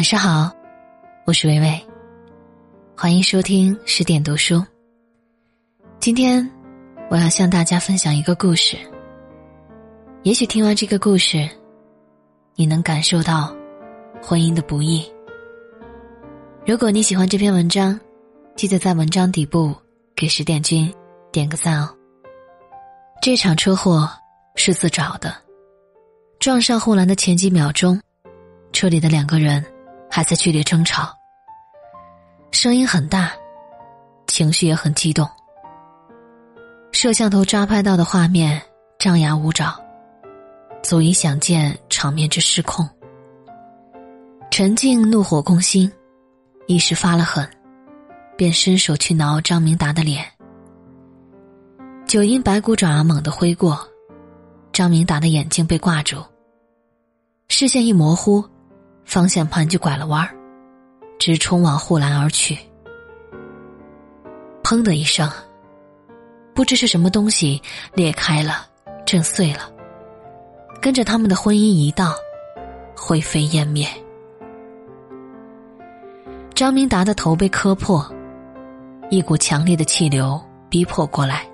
[0.00, 0.50] 晚上好，
[1.26, 1.86] 我是微微，
[2.96, 4.64] 欢迎收听十点读书。
[5.98, 6.50] 今天
[7.10, 8.78] 我要向大家分享一个故事。
[10.22, 11.46] 也许听完这个故事，
[12.54, 13.54] 你能感受到
[14.22, 15.06] 婚姻的不易。
[16.66, 18.00] 如果你喜欢这篇文章，
[18.56, 19.76] 记得在文章底部
[20.16, 20.90] 给十点君
[21.30, 21.94] 点个赞哦。
[23.20, 24.10] 这场车祸
[24.56, 25.36] 是自找的，
[26.38, 28.00] 撞上护栏的前几秒钟，
[28.72, 29.62] 车里的两个人。
[30.10, 31.16] 还在剧烈争吵，
[32.50, 33.32] 声音很大，
[34.26, 35.28] 情绪也很激动。
[36.90, 38.60] 摄像头抓拍到的画面
[38.98, 39.80] 张牙舞爪，
[40.82, 42.86] 足以想见场面之失控。
[44.50, 45.90] 陈静怒火攻心，
[46.66, 47.48] 一时发了狠，
[48.36, 50.26] 便伸手去挠张明达的脸。
[52.04, 53.78] 九阴白骨爪猛地挥过，
[54.72, 56.16] 张明达的眼睛被挂住，
[57.46, 58.44] 视线一模糊。
[59.10, 60.32] 方向盘就拐了弯儿，
[61.18, 62.56] 直冲往护栏而去。
[64.62, 65.28] 砰的一声，
[66.54, 67.60] 不知是什么东西
[67.92, 68.68] 裂开了，
[69.04, 69.68] 震碎了，
[70.80, 72.14] 跟着他们的婚姻一道
[72.96, 73.84] 灰飞烟灭。
[76.54, 78.08] 张明达的头被磕破，
[79.10, 81.44] 一股强烈的气流逼迫过来，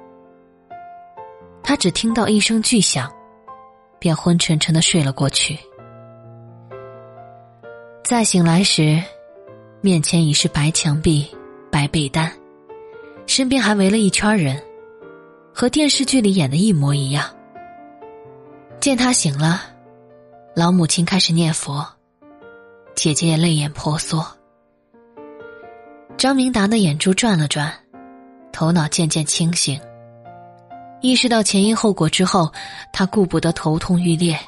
[1.63, 3.11] 他只听到一声巨响，
[3.99, 5.59] 便昏沉沉的睡了过去。
[8.07, 9.03] 再醒来时，
[9.81, 11.27] 面前已是白墙壁、
[11.73, 12.33] 白被单，
[13.27, 14.63] 身边还围了一圈人，
[15.53, 17.29] 和电视剧里演的一模一样。
[18.79, 19.61] 见他醒了，
[20.55, 21.85] 老母亲开始念佛，
[22.95, 24.25] 姐姐也泪眼婆娑。
[26.17, 27.75] 张明达的眼珠转了转，
[28.53, 29.81] 头脑渐渐清醒，
[31.01, 32.53] 意识到前因后果之后，
[32.93, 34.39] 他顾不得头痛欲裂，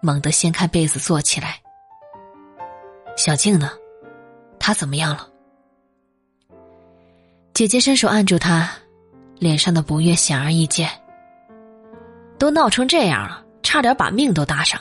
[0.00, 1.58] 猛地掀开被子坐起来。
[3.16, 3.70] 小静呢？
[4.58, 5.26] 她怎么样了？
[7.54, 8.70] 姐姐伸手按住她，
[9.38, 10.88] 脸上的不悦显而易见。
[12.38, 14.78] 都闹成这样了，差点把命都搭上。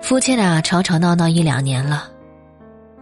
[0.00, 2.10] 夫妻俩吵吵闹闹一两年了，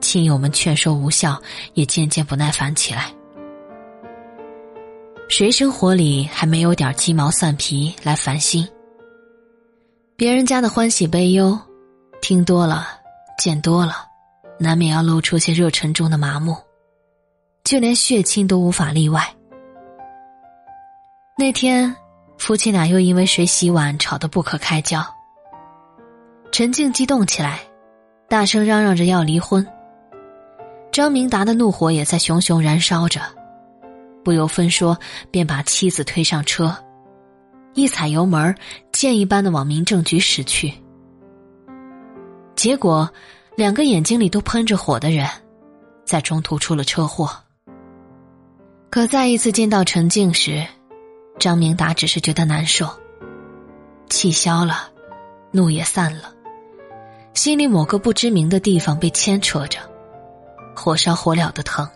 [0.02, 1.40] 亲友们劝说无效，
[1.72, 3.10] 也渐渐不耐烦起来。
[5.30, 8.68] 谁生活里还没有点鸡毛蒜皮来烦心？
[10.16, 11.58] 别人家的欢喜悲忧。
[12.20, 12.86] 听多了，
[13.38, 14.06] 见多了，
[14.58, 16.54] 难免要露出些热忱中的麻木，
[17.64, 19.26] 就连血亲都无法例外。
[21.38, 21.94] 那天，
[22.38, 25.02] 夫妻俩又因为谁洗碗吵得不可开交。
[26.52, 27.60] 陈静激动起来，
[28.28, 29.66] 大声嚷嚷着要离婚。
[30.92, 33.20] 张明达的怒火也在熊熊燃烧着，
[34.22, 34.98] 不由分说
[35.30, 36.76] 便把妻子推上车，
[37.72, 38.54] 一踩油门，
[38.92, 40.74] 箭一般的往民政局驶去。
[42.60, 43.10] 结果，
[43.56, 45.26] 两个眼睛里都喷着火的人，
[46.04, 47.34] 在中途出了车祸。
[48.90, 50.62] 可再一次见到陈静时，
[51.38, 52.86] 张明达只是觉得难受，
[54.10, 54.90] 气消了，
[55.52, 56.34] 怒也散了，
[57.32, 59.78] 心里某个不知名的地方被牵扯着，
[60.76, 61.88] 火烧火燎的疼。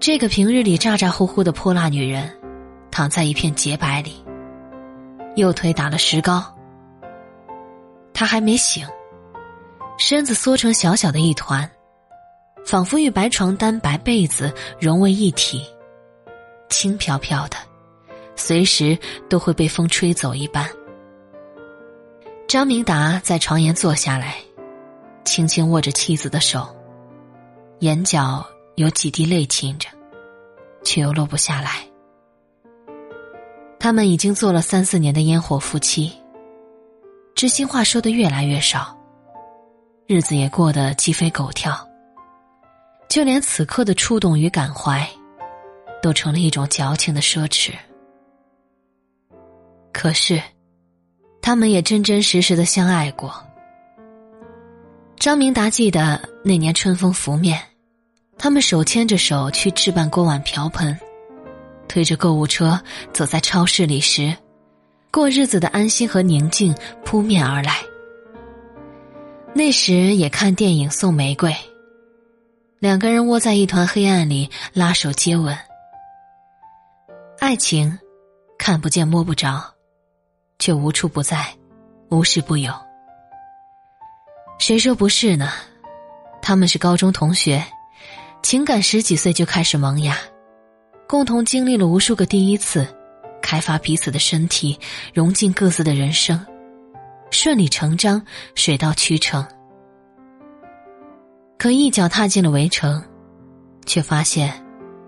[0.00, 2.34] 这个平日里咋咋呼呼的泼辣女人，
[2.90, 4.24] 躺在一片洁白里，
[5.36, 6.42] 右腿打了石膏。
[8.18, 8.84] 他还没醒，
[9.96, 11.70] 身子缩成小小的一团，
[12.66, 15.64] 仿佛与白床单、白被子融为一体，
[16.68, 17.56] 轻飘飘的，
[18.34, 18.98] 随时
[19.30, 20.68] 都会被风吹走一般。
[22.48, 24.34] 张明达在床沿坐下来，
[25.24, 26.66] 轻轻握着妻子的手，
[27.78, 29.88] 眼角有几滴泪噙着，
[30.82, 31.86] 却又落不下来。
[33.78, 36.12] 他们已经做了三四年的烟火夫妻。
[37.38, 38.98] 知心话说的越来越少，
[40.08, 41.88] 日子也过得鸡飞狗跳。
[43.08, 45.08] 就连此刻的触动与感怀，
[46.02, 47.70] 都成了一种矫情的奢侈。
[49.92, 50.42] 可是，
[51.40, 53.32] 他们也真真实实的相爱过。
[55.16, 57.62] 张明达记得那年春风拂面，
[58.36, 60.98] 他们手牵着手去置办锅碗瓢盆，
[61.86, 62.82] 推着购物车
[63.12, 64.36] 走在超市里时。
[65.10, 66.74] 过日子的安心和宁静
[67.04, 67.78] 扑面而来。
[69.54, 71.54] 那时也看电影送玫瑰，
[72.78, 75.56] 两个人窝在一团黑暗里拉手接吻。
[77.40, 77.98] 爱情，
[78.58, 79.62] 看不见摸不着，
[80.58, 81.46] 却无处不在，
[82.10, 82.72] 无时不有。
[84.58, 85.50] 谁说不是呢？
[86.42, 87.64] 他们是高中同学，
[88.42, 90.16] 情感十几岁就开始萌芽，
[91.08, 92.86] 共同经历了无数个第一次。
[93.40, 94.78] 开发彼此的身体，
[95.14, 96.44] 融进各自的人生，
[97.30, 98.22] 顺理成章，
[98.54, 99.46] 水到渠成。
[101.58, 103.02] 可一脚踏进了围城，
[103.84, 104.64] 却发现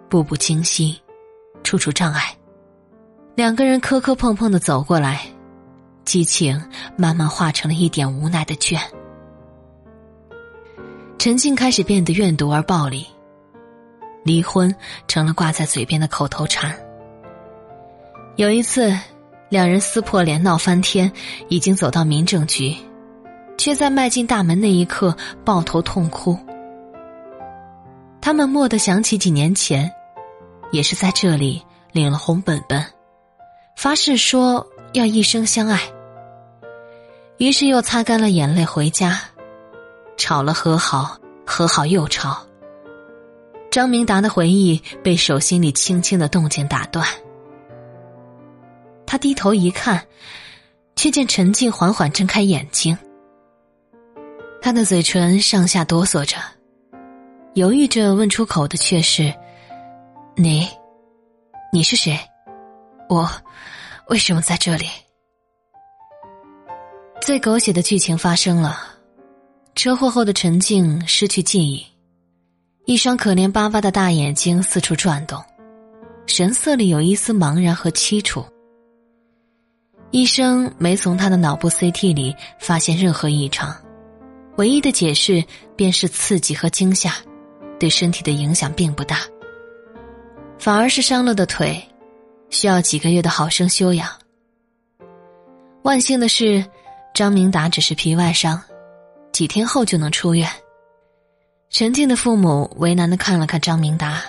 [0.09, 0.97] 步步惊心，
[1.63, 2.37] 处处障碍。
[3.37, 5.23] 两个人磕磕碰碰的走过来，
[6.05, 6.61] 激情
[6.97, 8.81] 慢慢化成了一点无奈的倦。
[11.19, 13.07] 陈静开始变得怨毒而暴力，
[14.25, 14.75] 离婚
[15.07, 16.77] 成了挂在嘴边的口头禅。
[18.41, 18.91] 有一次，
[19.51, 21.13] 两人撕破脸闹翻天，
[21.51, 22.75] 已经走到民政局，
[23.59, 25.15] 却在迈进大门那一刻
[25.45, 26.35] 抱头痛哭。
[28.19, 29.93] 他们蓦地想起几年前，
[30.73, 32.83] 也是在这里领了红本本，
[33.77, 35.79] 发誓说要一生相爱。
[37.37, 39.21] 于是又擦干了眼泪回家。
[40.17, 42.39] 吵了和好，和好又吵。
[43.71, 47.07] 张明达的回忆被手心里轻轻的动静打断。
[49.11, 50.01] 他低头一看，
[50.95, 52.97] 却见陈静缓缓睁开眼睛。
[54.63, 56.37] 他的嘴唇上下哆嗦着，
[57.55, 59.35] 犹豫着问出口的却是
[60.39, 60.69] ：“你，
[61.73, 62.17] 你是谁？
[63.09, 63.29] 我
[64.11, 64.87] 为什么在这里？”
[67.21, 68.79] 最狗血的剧情发生了。
[69.75, 71.85] 车祸后的陈静失去记忆，
[72.85, 75.43] 一双可怜巴巴的大眼睛四处转动，
[76.29, 78.47] 神色里有一丝茫然和凄楚。
[80.11, 83.75] 医生没从他的脑部 CT 里发现任何异常，
[84.57, 85.45] 唯一的解释
[85.77, 87.15] 便是刺激和惊吓，
[87.79, 89.19] 对身体的影响并不大，
[90.59, 91.81] 反而是伤了的腿，
[92.49, 94.09] 需要几个月的好生休养。
[95.83, 96.65] 万幸的是，
[97.15, 98.61] 张明达只是皮外伤。
[99.31, 100.51] 几天后就能出院。
[101.71, 104.21] 陈静的父母为难的看了看张明达，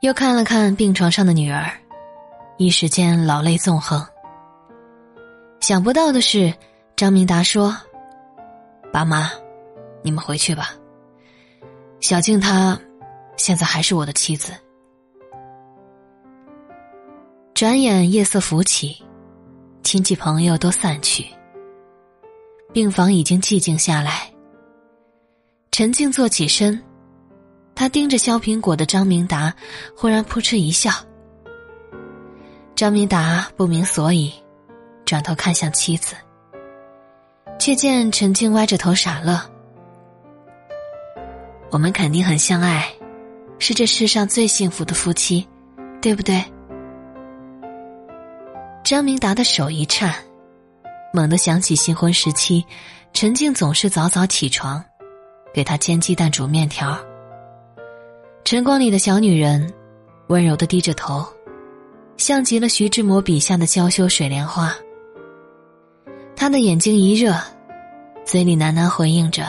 [0.00, 1.70] 又看了看病床上的女儿，
[2.56, 4.04] 一时间老泪纵横。
[5.60, 6.54] 想不到的是，
[6.94, 7.76] 张明达说
[8.92, 9.30] ：“爸妈，
[10.02, 10.74] 你们回去吧。
[12.00, 12.78] 小静她，
[13.36, 14.52] 现在还是我的妻子。”
[17.52, 19.02] 转眼夜色浮起，
[19.82, 21.26] 亲戚朋友都散去。
[22.72, 24.30] 病房已经寂静下来。
[25.72, 26.80] 陈静坐起身，
[27.74, 29.52] 他盯着削苹果的张明达，
[29.96, 30.92] 忽然扑哧一笑。
[32.74, 34.32] 张明达不明所以，
[35.06, 36.16] 转头看向妻子，
[37.60, 39.40] 却见陈静歪着头傻乐。
[41.70, 42.92] 我们肯定很相爱，
[43.60, 45.46] 是这世上最幸福的夫妻，
[46.02, 46.44] 对不对？
[48.82, 50.12] 张明达的手一颤。
[51.12, 52.64] 猛地想起新婚时期，
[53.12, 54.84] 陈静总是早早起床，
[55.54, 56.98] 给他煎鸡蛋、煮面条。
[58.44, 59.72] 晨光里的小女人，
[60.26, 61.24] 温柔的低着头，
[62.16, 64.76] 像极了徐志摩笔下的娇羞水莲花。
[66.36, 67.34] 他的眼睛一热，
[68.24, 69.46] 嘴里喃喃回应着：“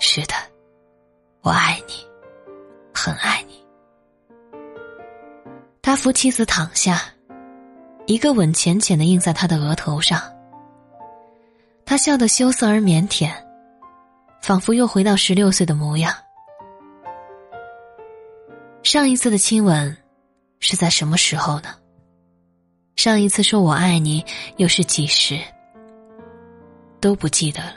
[0.00, 0.34] 是的，
[1.42, 1.94] 我爱你，
[2.94, 3.62] 很爱你。”
[5.82, 7.02] 他扶妻子躺下。
[8.06, 10.18] 一个吻浅浅的印在他的额头上，
[11.84, 13.30] 他笑得羞涩而腼腆，
[14.40, 16.14] 仿佛又回到十六岁的模样。
[18.82, 19.94] 上一次的亲吻
[20.58, 21.74] 是在什么时候呢？
[22.98, 24.24] 上一次说我爱你
[24.56, 25.38] 又是几时？
[26.98, 27.74] 都不记得了。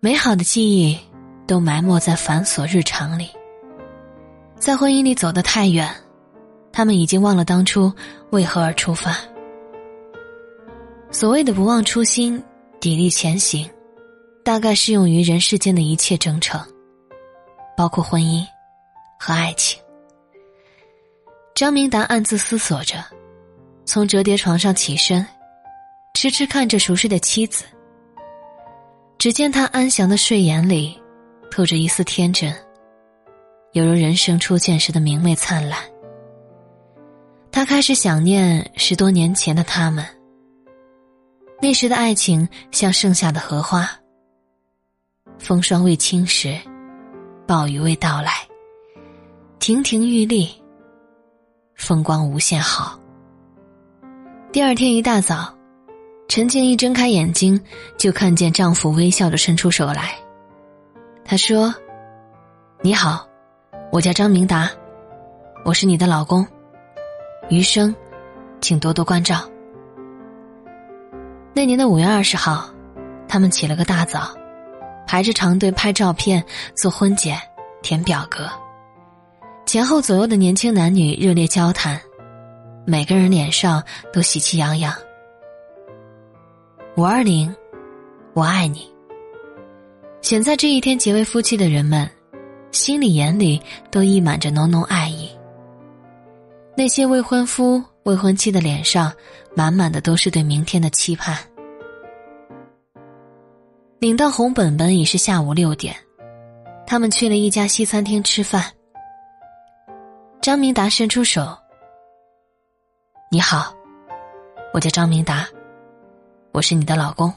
[0.00, 0.98] 美好的记忆
[1.46, 3.30] 都埋没在繁琐日常里，
[4.58, 5.88] 在婚姻里走得太远。
[6.72, 7.92] 他们已经忘了当初
[8.30, 9.16] 为何而出发。
[11.12, 12.42] 所谓的不忘初心，
[12.80, 13.70] 砥砺前行，
[14.44, 16.60] 大概适用于人世间的一切征程，
[17.76, 18.44] 包括婚姻
[19.16, 19.80] 和爱情。
[21.54, 22.96] 张明达暗自思索着，
[23.94, 25.24] 从折叠床上起身，
[26.14, 27.64] 痴痴看着熟睡的妻子。
[29.18, 31.00] 只见他安详的睡眼里，
[31.48, 32.52] 透着一丝天真，
[33.70, 35.78] 犹如人生初见时的明媚灿烂。
[37.52, 40.04] 他开始想念十多年前的他们。
[41.62, 43.88] 那时的爱情像盛夏的荷花，
[45.38, 46.58] 风霜未侵蚀，
[47.46, 48.32] 暴雨未到来，
[49.60, 50.50] 亭亭玉立，
[51.76, 52.98] 风光无限好。
[54.54, 55.52] 第二天一大早，
[56.28, 57.60] 陈静一睁开眼睛，
[57.98, 60.14] 就看见丈夫微笑着伸出手来。
[61.24, 61.74] 他说
[62.80, 63.26] ：“你好，
[63.90, 64.70] 我叫张明达，
[65.64, 66.46] 我是你的老公。”
[67.50, 67.92] 余生，
[68.60, 69.40] 请多多关照。
[71.52, 72.70] 那年的五月二十号，
[73.26, 74.32] 他们起了个大早，
[75.04, 76.40] 排着长队拍照片、
[76.76, 77.36] 做婚检、
[77.82, 78.48] 填表格。
[79.66, 82.00] 前后左右的年轻男女热烈交谈，
[82.86, 84.94] 每个人脸上都喜气洋洋。
[86.96, 87.54] 五二零，
[88.34, 88.92] 我爱你。
[90.20, 92.08] 选在这一天结为夫妻的人们，
[92.72, 93.60] 心里眼里
[93.90, 95.30] 都溢满着浓浓爱意。
[96.76, 99.12] 那些未婚夫、未婚妻的脸上，
[99.54, 101.36] 满满的都是对明天的期盼。
[103.98, 105.96] 领到红本本已是下午六点，
[106.86, 108.64] 他们去了一家西餐厅吃饭。
[110.42, 111.56] 张明达伸出手
[113.34, 113.74] ：“你好，
[114.72, 115.44] 我叫张明达，
[116.52, 117.34] 我是你的老公，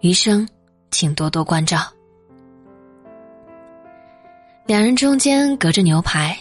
[0.00, 0.46] 余生。”
[0.92, 1.78] 请多多关照。
[4.66, 6.36] 两人中间隔着牛排、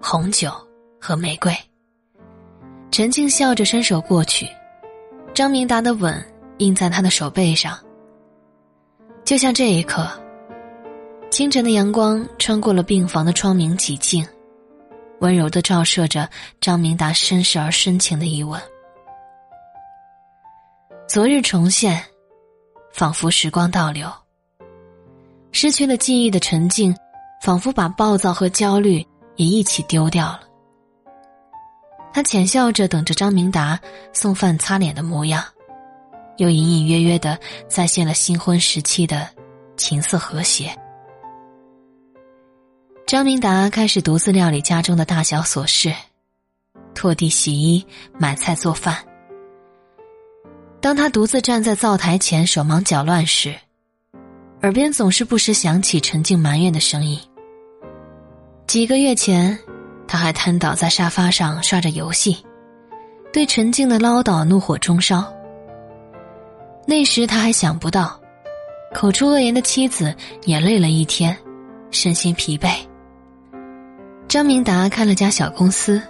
[0.00, 0.52] 红酒
[1.00, 1.52] 和玫瑰。
[2.92, 4.48] 陈静笑着伸手过去，
[5.34, 6.24] 张明达的吻
[6.58, 7.76] 印在他的手背上。
[9.24, 10.08] 就像这一刻，
[11.32, 14.24] 清晨的阳光穿过了病房的窗明几净，
[15.20, 16.28] 温柔的照射着
[16.60, 18.60] 张明达绅士而深情的一吻。
[21.08, 22.02] 昨日重现。
[22.92, 24.08] 仿佛时光倒流，
[25.50, 26.94] 失去了记忆的沉静，
[27.42, 29.04] 仿佛把暴躁和焦虑
[29.34, 30.42] 也一起丢掉了。
[32.12, 33.76] 他浅笑着等着张明达
[34.12, 35.44] 送饭擦脸的模样，
[36.36, 39.28] 又隐隐约约的再现了新婚时期的
[39.76, 40.72] 情色和谐。
[43.06, 45.92] 张明达开始独自料理家中的大小琐事，
[46.94, 47.84] 拖地、洗衣、
[48.18, 48.96] 买菜、做饭。
[50.80, 53.54] 当他独自站在灶台前手忙脚乱时，
[54.62, 57.20] 耳边总是不时响起陈静埋怨的声音。
[58.66, 59.58] 几个月前，
[60.08, 62.38] 他还瘫倒在沙发上刷着游戏，
[63.34, 65.30] 对陈静的唠叨怒火中烧。
[66.86, 68.18] 那时他还想不到，
[68.94, 71.36] 口出恶言的妻子也累了一天，
[71.90, 72.74] 身心疲惫。
[74.34, 76.02] 张明达开了家小公司，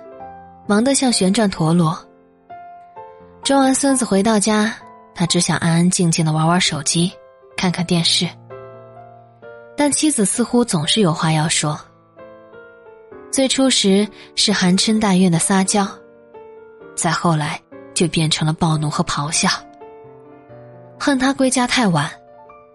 [0.67, 1.95] 忙得像旋转陀螺。
[3.43, 4.75] 装完孙子回到家，
[5.15, 7.13] 他只想安安静静的玩玩手机，
[7.55, 8.27] 看看电视。
[9.77, 11.79] 但妻子似乎总是有话要说。
[13.31, 15.87] 最初时是含嗔带怨的撒娇，
[16.97, 17.61] 再后来
[17.93, 19.51] 就变成了暴怒和咆哮。
[20.99, 22.11] 恨他归家太晚，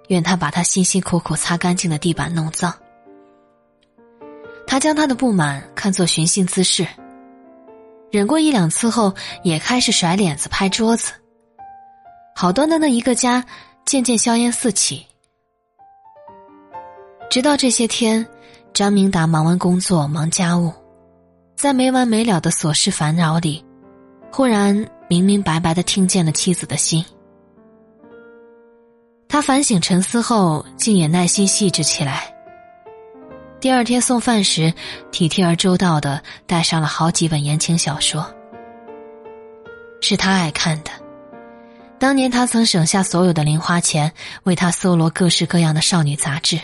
[0.10, 2.72] 怨他把他辛辛苦苦擦干净的地板弄脏。
[4.80, 6.88] 将他的不满看作寻衅滋事。
[8.12, 11.12] 忍过一两次后，也开始甩脸子、拍桌子。
[12.36, 13.44] 好端端的一个家，
[13.86, 15.06] 渐渐硝烟四起。
[17.30, 18.26] 直到这些天，
[18.74, 20.74] 张明达忙完工作、忙家务，
[21.56, 23.64] 在没完没了的琐事烦扰里，
[24.32, 27.06] 忽然明明白白的听见了妻子的心。
[29.28, 32.34] 他反省沉思后，竟也耐心细致起来。
[33.62, 34.74] 第二天送饭时，
[35.12, 38.26] 体贴而周到的带上了好几本言情小说，
[40.00, 40.92] 是他爱看的。
[42.00, 44.10] 当年他曾省下所有的零花钱，
[44.44, 46.58] 为他搜罗各式各样的少女杂志。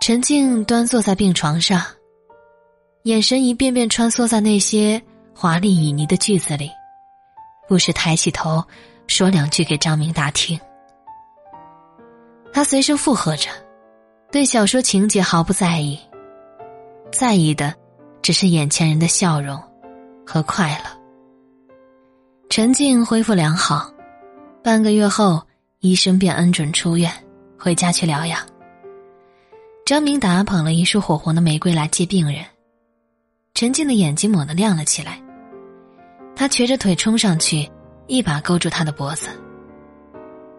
[0.00, 1.82] 陈静端坐在病床上，
[3.02, 5.02] 眼神一遍遍穿梭在那些
[5.34, 6.70] 华丽旖旎的句子里，
[7.68, 8.64] 不时抬起头
[9.08, 10.58] 说两句给张明达听。
[12.52, 13.50] 他随声附和着。
[14.32, 15.98] 对小说情节毫不在意，
[17.10, 17.74] 在意的
[18.22, 19.60] 只是眼前人的笑容
[20.24, 21.00] 和快乐。
[22.48, 23.90] 陈静恢复良好，
[24.62, 25.42] 半个月后，
[25.80, 27.12] 医生便恩准出院，
[27.58, 28.40] 回家去疗养。
[29.84, 32.44] 张明达捧了一束火红的玫瑰来接病人，
[33.54, 35.20] 陈静的眼睛猛地亮了起来，
[36.36, 37.68] 他瘸着腿冲上去，
[38.06, 39.26] 一把勾住他的脖子，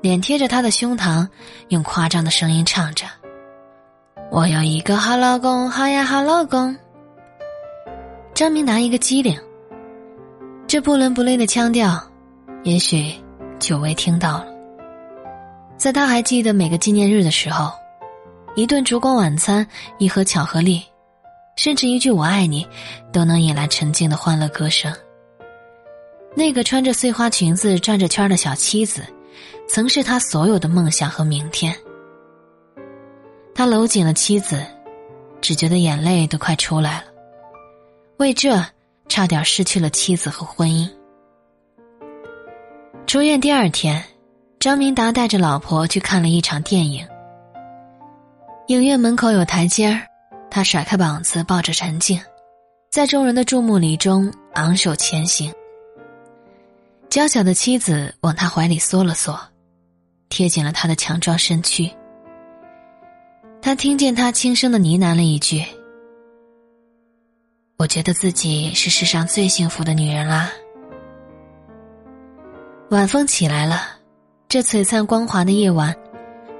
[0.01, 1.25] 脸贴着他的胸膛，
[1.69, 3.05] 用夸张的声音唱着。
[4.31, 6.73] 我有一个好老公，好呀好老公。
[8.33, 9.37] 张明达一个机灵，
[10.65, 12.01] 这不伦不类的腔调，
[12.63, 13.13] 也许
[13.59, 14.45] 久违听到了。
[15.75, 17.73] 在他还记得每个纪念日的时候，
[18.55, 20.81] 一顿烛光晚餐，一盒巧克力，
[21.57, 22.65] 甚至一句“我爱你”，
[23.11, 24.89] 都能引来沉静的欢乐歌声。
[26.37, 29.03] 那个穿着碎花裙子转着圈的小妻子，
[29.67, 31.75] 曾是他所有的梦想和明天。
[33.53, 34.65] 他搂紧了妻子，
[35.41, 37.05] 只觉得眼泪都快出来了。
[38.17, 38.63] 为这，
[39.09, 40.89] 差点失去了妻子和婚姻。
[43.07, 44.03] 出院第二天，
[44.59, 47.05] 张明达带着老婆去看了一场电影。
[48.67, 50.07] 影院门口有台阶儿，
[50.49, 52.21] 他甩开膀子，抱着陈静，
[52.89, 55.53] 在众人的注目礼中昂首前行。
[57.09, 59.37] 娇小的妻子往他怀里缩了缩，
[60.29, 61.91] 贴紧了他的强壮身躯。
[63.61, 65.63] 他听见他轻声的呢喃了一句
[67.77, 70.51] ：“我觉得自己是世上最幸福的女人啦。”
[72.89, 73.99] 晚风起来了，
[74.49, 75.95] 这璀璨光滑的夜晚，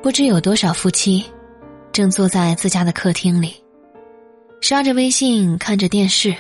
[0.04, 1.26] 不知有多少夫妻，
[1.92, 3.62] 正坐在自家的客厅里，
[4.62, 6.36] 刷着微信，看着电视，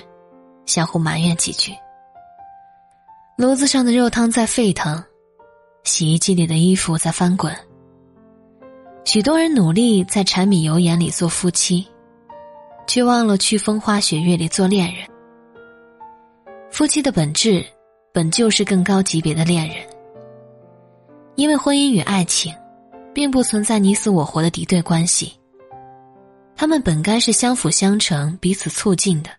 [0.67, 1.73] 相互埋怨几句。
[3.35, 5.03] 炉子上的肉汤在沸腾，
[5.83, 7.51] 洗衣机里的衣服在翻滚。
[9.03, 11.85] 许多人努力在柴米油盐里做夫妻，
[12.87, 15.05] 却忘了去风花雪月里做恋人。
[16.69, 17.65] 夫妻的本质，
[18.13, 19.77] 本就是更高级别的恋人。
[21.35, 22.53] 因为婚姻与爱情，
[23.13, 25.33] 并不存在你死我活的敌对关系。
[26.55, 29.29] 他们本该是相辅相成、彼此促进的。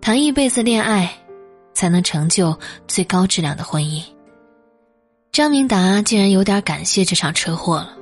[0.00, 1.10] 谈一辈子恋爱，
[1.72, 4.02] 才能成就最高质量的婚姻。
[5.32, 7.96] 张明达竟然有点感谢这场车祸了。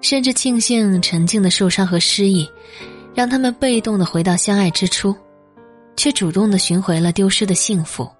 [0.00, 2.48] 甚至庆幸陈静的受伤和失忆，
[3.14, 5.14] 让他们被动的回到相爱之初，
[5.96, 8.10] 却主动的寻回了丢失的幸福。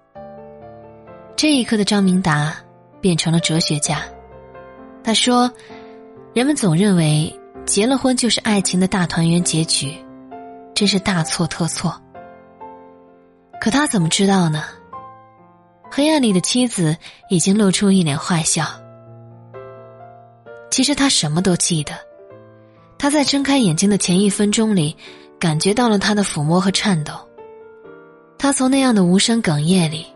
[1.35, 2.55] 这一刻的张明达
[2.99, 4.03] 变成了哲学家。
[5.03, 5.51] 他说
[6.33, 7.35] ：“人们总认为
[7.65, 9.95] 结了婚就是爱情的大团圆结局，
[10.75, 11.99] 真是大错特错。
[13.59, 14.63] 可他怎么知道呢？
[15.89, 16.95] 黑暗里的妻子
[17.29, 18.65] 已经露出一脸坏笑。”
[20.71, 21.93] 其实他什么都记得，
[22.97, 24.95] 他在睁开眼睛的前一分钟里，
[25.37, 27.13] 感觉到了他的抚摸和颤抖。
[28.39, 30.07] 他从那样的无声哽咽里，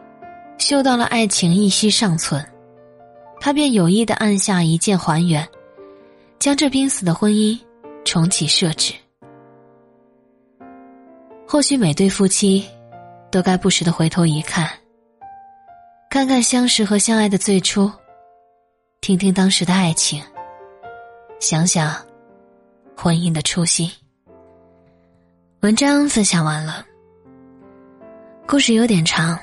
[0.58, 2.44] 嗅到了爱情一息尚存，
[3.40, 5.46] 他便有意的按下一键还原，
[6.40, 7.60] 将这濒死的婚姻
[8.06, 8.94] 重启设置。
[11.46, 12.66] 或许每对夫妻，
[13.30, 14.70] 都该不时的回头一看，
[16.10, 17.92] 看看相识和相爱的最初，
[19.02, 20.24] 听听当时的爱情。
[21.40, 21.94] 想想，
[22.96, 23.90] 婚姻的初心。
[25.62, 26.86] 文章分享完了，
[28.48, 29.38] 故事有点长，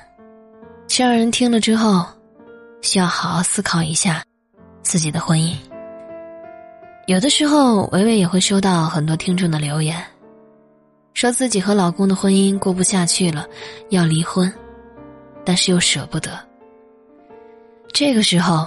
[0.89, 2.05] 需要人听了之后，
[2.81, 4.25] 需要好好思考一下
[4.83, 5.55] 自己的婚姻。
[7.07, 10.03] 有的时候，维维也会收到很多听众的留言，
[11.15, 13.47] 说自己和老公的婚姻过不下去了，
[13.91, 14.53] 要离婚，
[15.45, 16.31] 但是又舍不得。
[17.93, 18.67] 这个时候，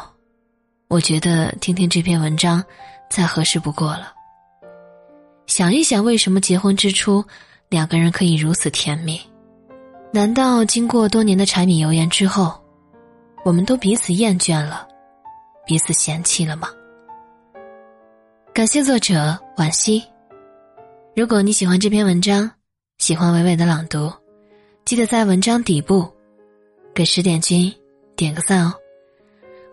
[0.88, 2.64] 我觉得听听这篇文章。
[3.10, 4.14] 再合适不过了。
[5.48, 7.24] 想一想，为什么结婚之初
[7.70, 9.20] 两个人可以如此甜蜜？
[10.12, 12.60] 难道经过多年的柴米油盐之后，
[13.44, 14.88] 我们都彼此厌倦了，
[15.66, 16.70] 彼此嫌弃了吗？
[18.54, 20.04] 感谢作者惋惜。
[21.16, 22.50] 如果你喜欢这篇文章，
[22.98, 24.12] 喜欢伟伟的朗读，
[24.86, 26.10] 记得在文章底部
[26.94, 27.72] 给十点君
[28.16, 28.74] 点个赞哦。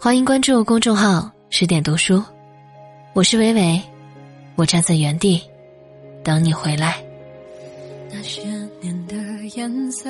[0.01, 2.23] 欢迎关注公众号“十点读书”。
[3.15, 3.79] 我是伟伟，
[4.57, 5.43] 我站在原地
[6.25, 7.05] 等你回来。
[8.11, 8.41] 那些
[8.81, 9.15] 年的
[9.55, 10.09] 颜色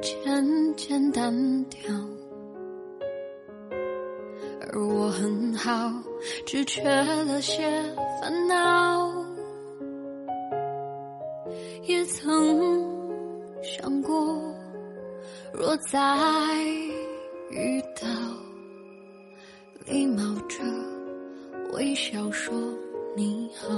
[0.00, 0.16] 渐
[0.76, 1.92] 渐淡掉，
[4.60, 5.92] 而我很好，
[6.46, 7.82] 只缺了些
[8.20, 9.12] 烦恼。
[11.82, 12.80] 也曾
[13.60, 14.40] 想过，
[15.52, 15.98] 若再
[17.50, 18.08] 遇到，
[19.86, 20.93] 礼貌着。
[21.74, 22.54] 微笑说
[23.16, 23.68] 你好，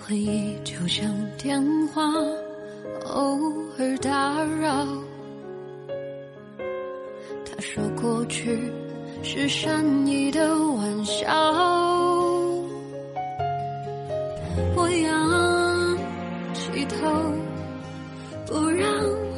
[0.00, 1.04] 回忆就像
[1.36, 2.00] 电话，
[3.06, 3.40] 偶
[3.76, 4.86] 尔打扰。
[7.44, 8.72] 他说过去
[9.24, 11.28] 是善意的玩笑，
[14.76, 15.98] 我仰
[16.54, 17.10] 起头，
[18.46, 18.88] 不让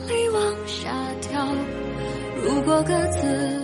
[0.06, 1.46] 泪往下掉。
[2.44, 3.63] 如果各自。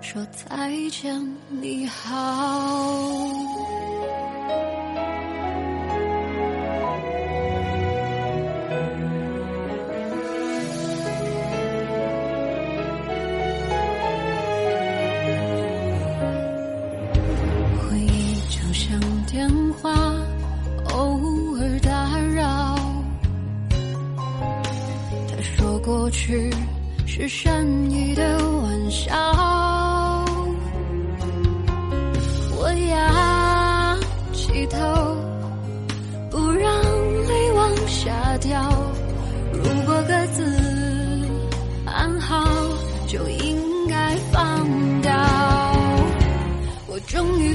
[0.00, 3.18] 说再见你好
[17.78, 19.92] 回忆就像电话
[20.94, 22.76] 偶尔打扰
[25.28, 26.50] 他说过去
[27.06, 29.45] 是善意的玩笑。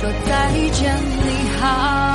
[0.00, 2.07] 说再见你好。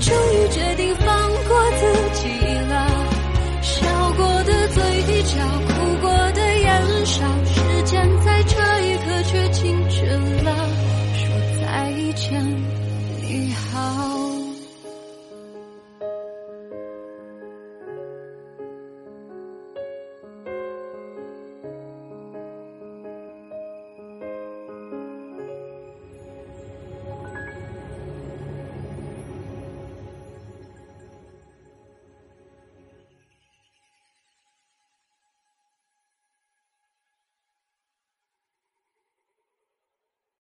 [0.00, 0.85] 终于决定